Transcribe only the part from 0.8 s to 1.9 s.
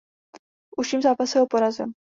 zápase ho porazil.